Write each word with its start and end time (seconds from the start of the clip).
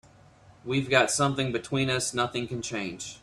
We've 0.65 0.89
got 0.89 1.11
something 1.11 1.51
between 1.51 1.91
us 1.91 2.11
nothing 2.11 2.47
can 2.47 2.63
change. 2.63 3.19